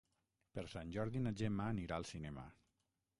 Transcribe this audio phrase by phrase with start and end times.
[0.57, 2.47] Per Sant Jordi na Gemma anirà al cinema.